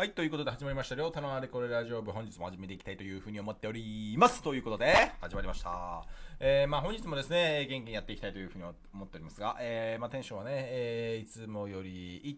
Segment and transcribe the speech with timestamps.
[0.00, 4.42] はい、ということで始まりました、りょうたのあれこれラジオ部、本日も始めていきたいというふうに思っております。
[4.42, 6.06] ということで、始まりました。
[6.38, 12.34] えー、まあ本日もですね、元気にやっていきたいというふうに思っておりますが、えー、まあテンションはね、えー、いつもより1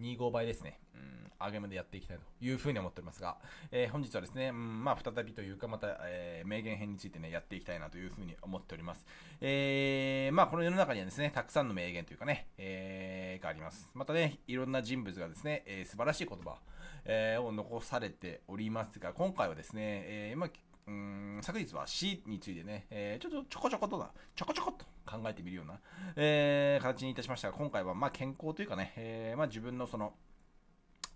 [0.00, 0.80] 25倍ですね。
[0.94, 3.36] うん、上げ目でやっていきたいというふうに思っておりますが、
[3.70, 9.04] えー、本日はですね、うん、まあ再びというか、また、えー、名言編についてね、やっていきたいなというふうに思っております。
[9.40, 13.90] えー、まあこの世の中にはですね、たくさんの名言というかね、えー、があります。
[13.94, 16.58] またね、いろんな人物がですね、えー、素晴らしい言葉、
[17.04, 20.50] えー、を残されておりますが、今回はですね、えー、まあ、
[20.86, 25.78] うん昨日は死についてね、えー、ちょっとちょこちょことだ、ちょこちょこっと考えてみるような、
[26.16, 30.14] えー、形にいたしましたが、今回はま健康というかね、えー、ま自分のその、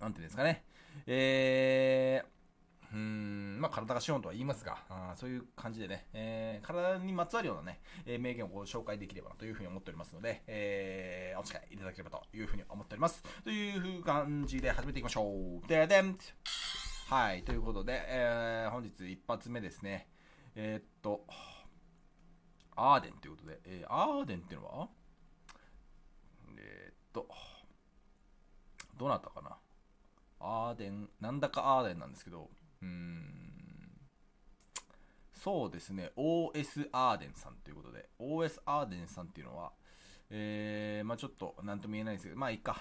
[0.01, 0.65] なんていうんですかね、
[1.07, 13.23] えー、うん、まあ体が資本とは言いますが、あそういう感じでね、えー、体にまつわるようなね、え、名言をこう紹介できればなというふうに思っておりますので、えー、お付き合いいただければというふうに思っております。
[13.43, 15.69] という感じで始めていきましょう。
[15.69, 16.17] ででん
[17.09, 18.66] はい、ということで、えー、
[19.05, 20.09] 一発目ですね。
[20.55, 21.27] えー、っと、
[22.77, 24.89] アーデンということで、えー、アーデンっていうのは？
[26.57, 27.29] えー、っと、
[28.97, 29.59] どなたかな？
[30.39, 32.51] アーデン、なんだかアーデンなんですけど、
[32.83, 34.01] うーん、
[35.33, 39.73] そうですね、OS アーデンさんということで、OS アーデンさんっていうのは、
[40.31, 42.73] えー、まあちょっと何とも言えないですけど、まあいいか。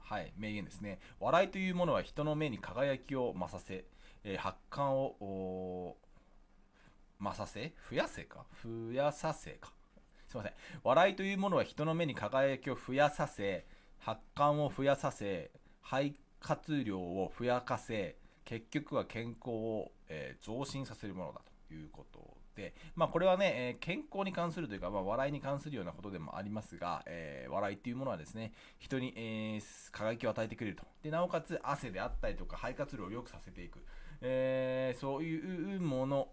[0.00, 0.98] はい、名言ですね。
[1.20, 3.84] 笑いというものは人の目に輝きを増させ、
[4.24, 5.96] えー、発汗を
[7.20, 7.74] 増させ？
[7.90, 8.46] 増やせか？
[8.62, 9.72] 増やさせか？
[10.26, 10.52] すいません。
[10.82, 13.66] 笑いというものは人の目に輝きを増やさせ、
[13.98, 15.50] 発汗を増やさせ、
[15.82, 30.84] 肺活量を増やかせ、結局は健康を、えー、増進させるものだということで、まあ、これはね、えー、健康に関するというか、まあ、笑いに関するようなことでもありますが、えー、笑いっていうものはですね、人に、えー、輝きを与えてくれると。
[31.02, 33.84] で、なおかつ汗であったりとか、肺活量を良くさせていく。
[34.20, 36.28] えー、そういうもの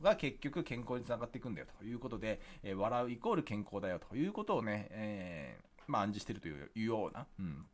[0.00, 7.66] が結局健康につながっていくんだよということで、えー、笑うイコール健康だよということをね、えー、まあ、暗示しているというような、うん、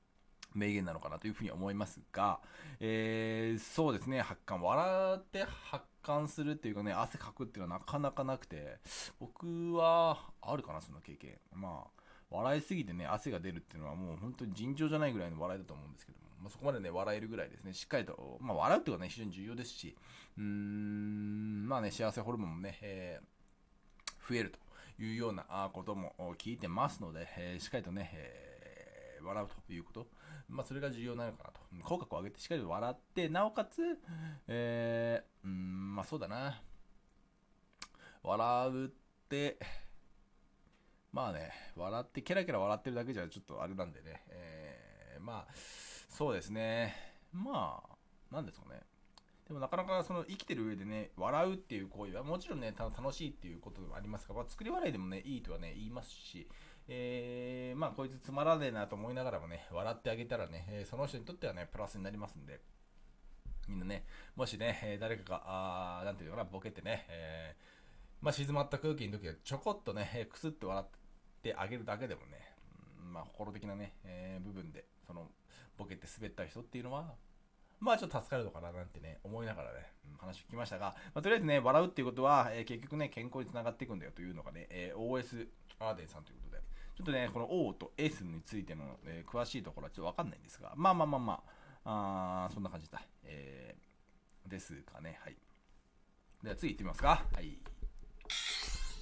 [0.54, 2.40] 名言なのかなというふうに思いますが、
[2.80, 8.78] えー、そうですね、発汗、笑って発汗するっていうかね、汗かくっていうのはなかなかなくて、
[9.18, 11.38] 僕はあるかな、そんな経験。
[11.54, 12.00] まあ、
[12.30, 19.96] 笑いすぎてね、汗が出るっていうのはもう本当に尋常じゃないぐらいの笑いだと思うんですけども、まあ、そこまでね、笑えるぐらいですね、しっかりと、まあ、笑うっていうのはね、非常に重要ですし、
[20.38, 28.49] うーん、まあね、幸せホルモンもね、えー、増えるというようなことも聞いてますので、えー、しっかりとね、えー、
[29.22, 30.06] 笑うということ、
[30.48, 31.60] まあ、それが重要なのかなと。
[31.84, 33.80] 口角を上げてしっかり笑って、なおかつ、
[34.48, 36.60] えー、うん、まあそうだな。
[38.22, 38.88] 笑うっ
[39.28, 39.58] て、
[41.12, 46.94] まあね、笑って、ケラケラ笑ってるだけじゃちょっとあれなんでね、えー、まあ、そうですね。
[47.32, 48.80] まあ、なんですかね。
[49.50, 56.46] でもなかなかその生きてる上でね、笑うっていう行為はもちろんね、楽しいっていうことでもありますが、まあ、作り笑いでもね、いいとはね、言いますし、
[56.92, 62.60] えー、まあこいつつまらねえなと思いながらもね、笑ってあげたらね、え、その人にとってはね、プラスになりますんで、
[63.68, 70.86] みんなね、もしね、え、誰かが、あなんていうのかな、ボケてね、えー、まあ静まった空気の時はちょこっとね、くすって笑っ
[71.42, 72.52] てあげるだけでもね、
[73.00, 75.28] うん、まあ心的なね、えー、部分で、その、
[75.78, 77.14] ボケて滑った人っていうのは、
[77.78, 85.46] まあちょっと助かるのかななんてね、思いながらね、うん、話を聞きましたが、まあ、とりあえずね、笑うっていうことは、えー、結局ね、健康につながっていくんだよというのがね、えー、OS
[85.78, 86.49] アーデンさんということで、
[87.00, 91.42] ちょっとね、この O と S についての、えー、詳しいところはちょっとわかんないんですが、まあまあまあま
[91.82, 93.00] あ、あそんな感じだ。
[93.24, 95.18] えー、ですかね。
[95.22, 95.36] はい。
[96.42, 97.24] では次行ってみますか。
[97.32, 97.56] はい。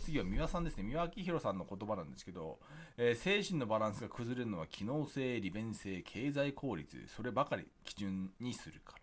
[0.05, 0.85] 次は三輪さんですね。
[0.85, 2.61] 三輪明宏さんの言葉なんですけど、
[2.97, 9.01] えー、精神のバランスが崩れるのは機能性、利便性、経済効率、そればかり基準にするから。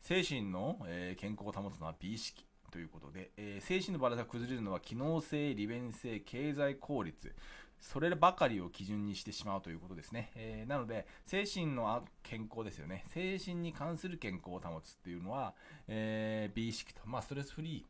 [0.00, 2.44] 精神の、えー、健康を保つのは美意識。
[2.70, 7.34] ということで、えー、精神のバランスが崩れるのは機能性、利便性、経済効率、
[7.80, 10.30] そればかりを基準にしてしまうということですね。
[10.34, 13.04] えー、なので、精神の健康ですよね。
[13.08, 15.54] 精神に関する健康を保つっていうのは、
[15.86, 17.86] えー、美意識と、まあ、ストレスフリ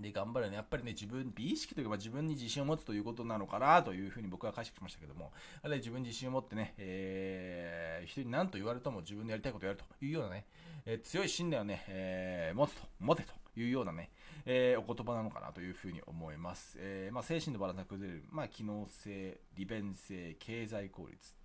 [0.00, 0.56] ーで頑張るね。
[0.56, 5.32] やっぱりね、自分、美意識というか、自分に自信を持つということなのかなというふうに僕は解釈しましたけども、
[5.62, 10.46] あれ自分自信を持ってね、えー、人に何と言われても自分でやりたいことをやるというようなね、
[10.86, 13.32] えー、強い信念をね、え、持つと、持てと。
[13.58, 14.10] いうようなね、
[14.46, 16.76] えー、お言葉なのかなというふうに思います。
[16.78, 21.36] えー、まあ、精神のバランスが崩れる、まあ、機能性、利便性、経済効率。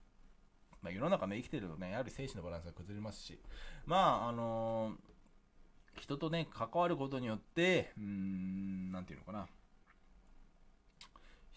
[0.82, 3.40] まあ、世の中ね、生きてるとね、やはり精神のバランスが崩れますし、
[3.86, 9.48] まあ、あのー、人とね、関わることによって、うーん、なんていうのかな。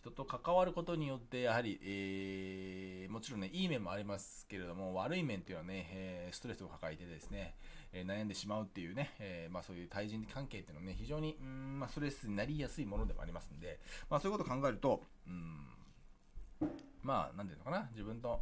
[0.06, 7.56] 人と関わることによって、やはり、えー、もちろんね、いい面もありますけれども、悪い面っていうのはね、えー、ストレスを抱えてですね、
[7.93, 16.67] えー、悩んでしまうっていうね、えー、まあそういう対人関係っていうのはね、非常に、うん、まあストレスになりやすいものでもありますんで、まあそういうことを考えると、うん、
[17.02, 18.41] まあ、なんていうのかな、自分と、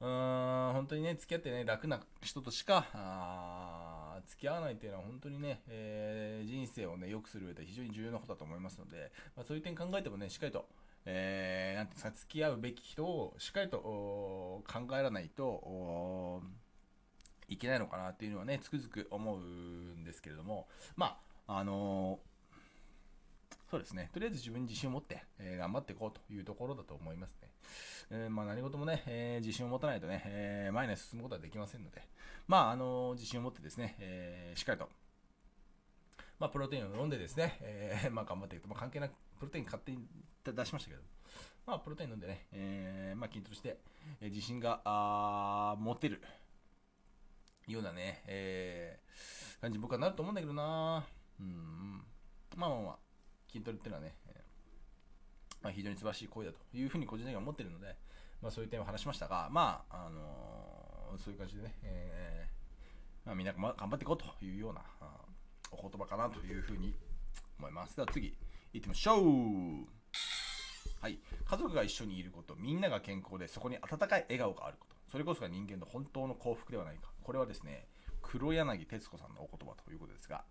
[0.00, 10.66] うーん、本当にね、付き合ってね、楽な人としか、あ付き合わないっていうのは本当にね、えー、人生をね、良くする上で非常に重要なことだと思いますので、まあ、そういう点考えてもね、しっかりと、
[11.06, 14.62] えー、なんていうか、付き合うべき人をしっかりと考
[14.98, 16.42] えらないと、
[17.48, 22.30] いけないのかなっていうのはね、つくづく思うんですけれども、まあ、あのー、
[23.70, 24.10] そうですね。
[24.12, 27.48] とりあえず自分に自信を持って、えー、頑張っていこうというところだと思いますね。
[28.10, 32.02] えー、まあ、何事もね、え、自信を持たないとね、え、前に進むことはできませんので、
[32.48, 34.88] まあ、あの自信を持ってですね、えしっかりと、
[36.40, 39.08] まあ、プロテインを飲んでですね、えまあ、頑張っていくと、まあ、関係な、
[39.40, 40.06] プロテイン勝手に
[40.44, 41.02] 出しましたけど、
[41.66, 43.78] まあ、プロテイン飲んでね、えまあ、筋トレして、
[44.20, 46.22] え自信があ持てる
[47.66, 51.04] ようなね、えー感じ僕はなると思うんだけどな。
[51.38, 52.02] うん、
[52.56, 52.96] まあまあまあ、
[53.50, 54.14] 筋トレっていうのはね、
[55.62, 57.94] まあ、非常に素晴らしい行為だというふうに個人的には思ってるので、
[58.40, 64.80] まあ、そういう点を話しましたが、まあ、あのー、そういう感じでね、えー、まあ、みんな頑張っていこうというような
[65.70, 66.94] お言葉かなというふうに
[67.58, 67.96] 思います。
[67.96, 68.34] では次、
[68.72, 70.00] 行ってみましょう
[71.00, 71.18] はい。
[71.44, 77.10] 家族が一緒にいること、みんなが健康で、そこに温かい笑顔があること、それこそが人間の本当の幸福ではないか。
[77.22, 77.88] これはですね、
[78.22, 80.44] 黒柳徹子さんのお言葉ということですが、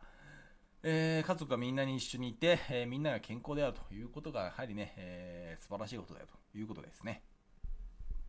[0.82, 7.22] えー、家族がみんなに一緒にいて、えー、みんなが健康であるということが、やはりね、えー、素晴らしいことだよということですね。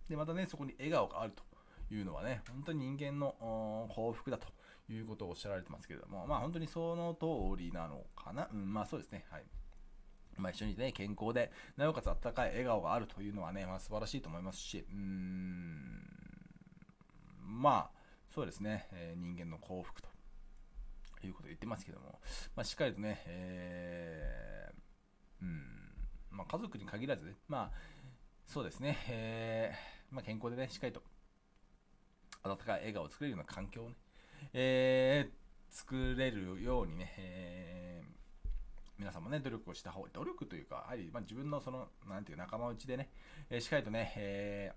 [0.08, 1.42] で、またね、そこに笑顔があると
[1.94, 4.48] いうのはね、本当に人間の幸福だと
[4.92, 8.48] いうことをおっしゃられてますけれども、まあ本当にその通りなのかな。
[8.52, 9.24] うん、まあそうですね。
[9.30, 9.44] はい。
[10.36, 16.20] まあ一緒にね、健康で、なおかつ温かい笑顔があるというのはね、まあ素晴らしいと思いますし、うーん、
[17.60, 18.00] まあ、
[18.32, 20.08] そうですね、えー、人間の幸福と
[21.26, 22.20] いうことを言ってますけども、
[22.54, 25.62] まあ、しっかりとね、えー、うん、
[26.30, 27.76] まあ、家族に限らずね、まあ、
[28.46, 31.02] そうですね、えー、まあ、健康でね、しっかりと
[32.44, 33.96] 温かい笑顔を作れるような環境をね、
[34.52, 38.19] えー、作れるようにね、えー、
[39.00, 43.08] 皆さんもね、努力をした方が、努力というか、やはり、まあ、自分のその、なんていう仲間内でね、
[43.48, 44.72] えー、しっかりとね、え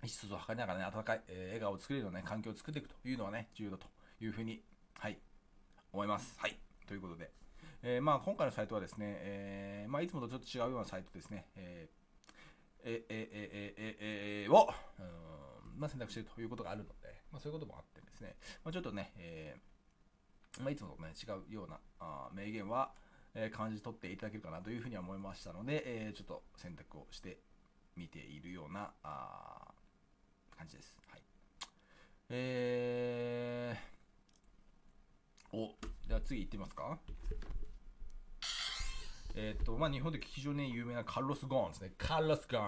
[0.00, 3.88] ー、意思疎通を図りながらね、温かい、えー、笑顔を作れるような、ね、環境を作っていくというのはね、重要だと
[4.20, 4.62] いうふうに、
[5.00, 5.18] はい、
[5.92, 6.38] 思います。
[6.38, 6.56] はい。
[6.86, 7.32] ということで、
[7.82, 14.68] えー、まあ、今回のサイトはですね、えー、まあ、いつもとちょっと違うようなサイトですね、えー、えー、え、え、え、え、を、
[15.00, 22.92] うん、まあ、選択しているということがあるので、まあ、そういうこともあってですね、まあ、ちょっとね、えー、まあ、いつもとね、違うようなあ名言は、
[23.38, 27.38] え、感じ取っていただけるかなというふうには思いましたので、え、ちょっと選択をして
[27.94, 29.74] みているようなあ
[30.56, 30.96] 感じです。
[31.10, 31.22] はい。
[32.30, 35.74] えー、お、
[36.08, 36.98] では次行ってみますか。
[39.34, 41.92] えっ、と、まあ、日本で非常に有名なカルロス・ゴーンですね。
[41.98, 42.64] カルロス・ゴーン。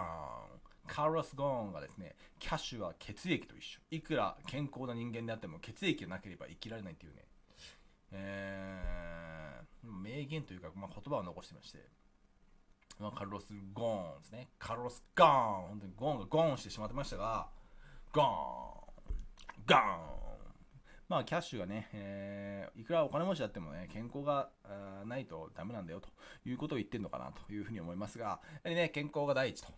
[0.87, 3.81] カルロス・ゴーンがですね、キャッシュは血液と一緒。
[3.91, 7.25] いくら健康な人間であっても血液がなければ生きられないというね、
[8.12, 9.38] えー、
[9.82, 11.78] 名言というか、まあ、言葉を残してまして、
[12.98, 14.48] まあ、カルロス・ゴーンですね。
[14.58, 17.48] カルロス・ゴーン本当にゴーンがゴーンしてしまってましたが、
[18.12, 18.29] ゴーン
[19.67, 20.29] ゴーン
[21.08, 24.50] まあ、キャッシュがね、えー、いくらお金持ちだってもね、健康が
[25.06, 26.08] ないとダメなんだよと
[26.46, 29.69] いうことを言ってるのかなというふうに思いますが、やはりね、健康が第一と。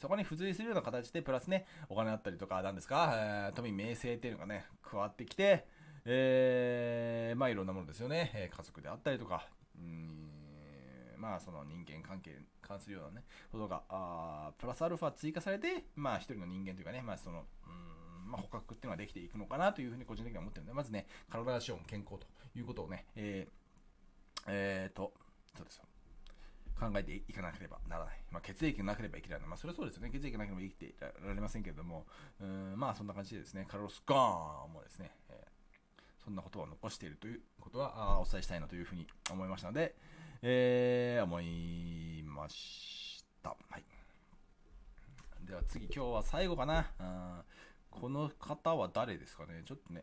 [0.00, 5.66] そこに付随するような形で、プラスね、お金だったりとか、なんですか、えー、富名声っていうのがね、加わってきて、
[6.06, 10.26] えー、まあいろんなものですよね、家族であったりとか、うん
[11.18, 17.70] まあその人間関係に関するようなね、ことが、あプラスアルファ追加されて、まあ一人の人間というかね、まあその、う
[18.28, 25.12] んまあ、捕獲っていうのができていくのかなというふうに個人的には思ってるので、まずね、体が資本健康ということをね、えー、えー、と、
[25.56, 25.84] そうですよ。
[26.78, 28.20] 考えていかなければならない。
[28.30, 29.48] まあ、血液がなければ生きられない。
[29.48, 30.10] まあ、それはそうですよね。
[30.10, 30.94] 血液がなければ生きてい
[31.26, 32.06] られませんけれども、
[32.38, 35.10] うんまあ、そんな感じでですね、カルロス・ゴーンもですね、
[36.26, 39.94] そんな言葉を残しているということはあお伝えしたいなというふうに思いましたので、
[40.42, 43.50] えー、思いました。
[43.50, 43.84] はい。
[45.46, 47.44] では次、今日は最後かな。
[47.90, 50.02] この方は誰ですかねちょっとね、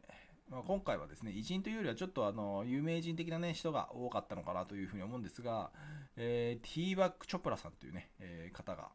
[0.49, 5.71] まあ、今回はですね、偉人というよりはちょっとあの、有名人的なね、人が多かったのかなというふうに思うんですが、
[6.15, 8.91] えー、ティーバック・チョプラさんというね、えー、方が、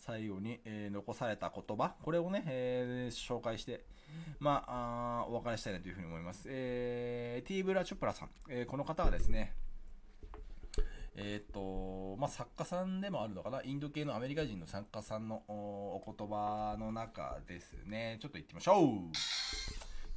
[0.00, 3.84] 最後に、えー、残された言葉、これをね、えー、紹介して、
[4.38, 6.44] まあ、あお別れしたいなというふうに思います。
[6.46, 9.54] えー、ティーブラ・チョプラさん、えー、この方はですね、
[11.16, 18.88] えっ、と、まあ、作家さんでもあるのかな、インド系のアメリカ人の作家さんのお言葉の中ですね、ちょっと言ってみましょう。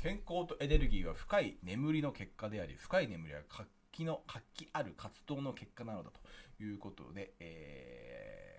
[0.01, 8.52] 健康とエネルギーは深い眠りの結果であり、深い眠りは活気の、活気ある活動の結果なのだということで、えー、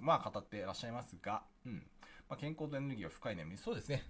[0.00, 1.86] まあ、語っていらっしゃいますが、うん。
[2.28, 4.04] まあ、健康とエネルギーは深い眠り、そうですね。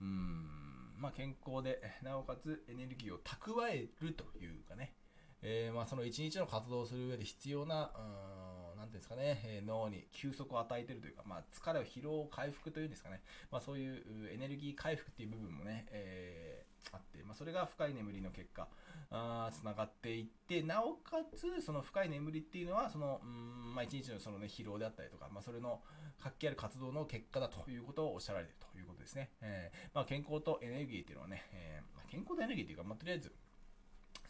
[0.00, 0.66] うん。
[0.98, 4.94] まあ、健康で、なおかつエネルギーを蓄えるというかね、
[5.42, 7.90] えー、まあ、その一日の活動をする上で必要な、
[8.74, 14.02] うん、なんていうんですかね、えー、脳に休息を与えてるというか、まあ、疲れを疲労回復というんですかね、まあ、そういう
[14.32, 18.68] エネルギー回復っていう部分もね、え、あって、まあ、それが深い眠りの結果、
[19.52, 25.80] つながっていって、なおかつ、その深い眠りっていうのは、その、うん、まあ、一日のそのね、疲労であったりとか、まあ、それの
[26.18, 29.30] 活気ある活動の結果だということをおっしゃられているということですね。
[29.40, 33.32] えー、まあ、健康とエネルギーっていうのはね、えー、まあ、健康とエネルギーっていうか、まあ、とりあえず、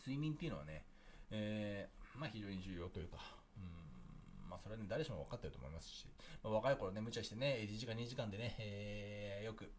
[0.01, 0.85] 睡眠っていうのはね、
[1.31, 3.19] えー、まあ、非常に重要というか、
[3.57, 6.07] うん、まあ、それはね、誰しも分かってると思いますし、
[6.43, 9.71] まあ、若い頃ね、無茶してね、1時間、2時間でね、えー、よく、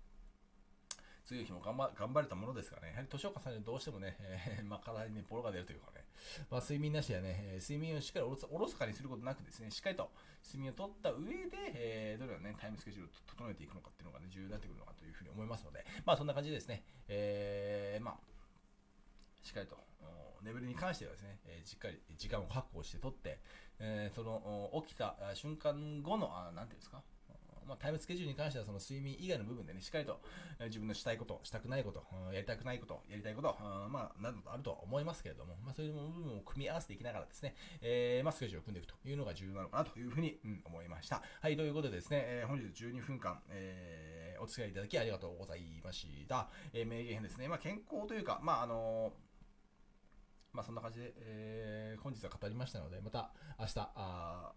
[1.28, 6.06] 次の日も頑張頑張れたものですからね、やはり年を重ねるどうしてもね、えー、 まあ、体にね、ボロが出るというかね、
[6.50, 10.10] まあ、睡眠なしやね、睡眠をしっかりおろおろそかにすることなくですね、しっかりと
[10.42, 18.20] 睡眠をとった上で、えー、どれをね、タイムスケジュールを整えていくのかっていうのがね、重要になってくるのかというふうに思いますので、まあ、そんな感じでですね、えー、まあ、
[19.44, 19.86] しっかりと、
[20.44, 23.40] 眠りに関してはですね、えー、しっかり時間を確保してとって、
[23.80, 27.04] えー、その起きた瞬間後の、あなんていうんですか、
[27.68, 30.20] まあ、タイムスケジュールに関してはその睡眠以外の部分でね、しっかりと
[30.66, 33.56] 自分のしたいこと、したくないこと、やりたくないこと、やりたいこと、
[33.90, 41.22] まあ、などあるとは思いますけれども、まあ、そういう部分を組み合わせていきながらですね、えー、まあ、スケジュールを組んでいくというのが重要なのかなというふうに、うん、思いました。
[41.42, 46.50] はい、ということでですね、えー、本日12分間、えー、お付き合いいただきありがとうございました。
[46.74, 49.14] え、名言編ですね、まあ、健康というか、まあ、あの
[50.54, 54.54] まあ、そんな感じで、えー、本日は語りましたので、また明日、あ